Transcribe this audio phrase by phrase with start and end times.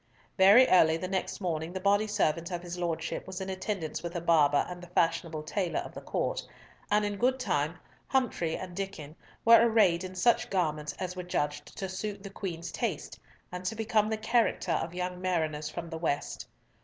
[0.35, 4.15] Very early the next morning the body servant of his Lordship was in attendance with
[4.15, 6.41] a barber and the fashionable tailor of the Court,
[6.89, 7.77] and in good time
[8.07, 12.71] Humfrey and Diccon were arrayed in such garments as were judged to suit the Queen's
[12.71, 13.19] taste,
[13.51, 16.47] and to become the character of young mariners from the West.